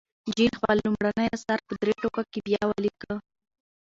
جین 0.35 0.51
خپل 0.59 0.75
لومړنی 0.85 1.27
اثر 1.37 1.59
په 1.67 1.73
درې 1.81 1.93
ټوکه 2.01 2.23
کې 2.31 2.39
بیا 2.47 2.61
ولیکه. 2.69 3.13